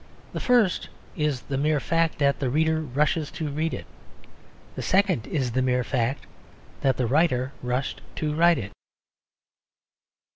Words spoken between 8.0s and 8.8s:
to write it.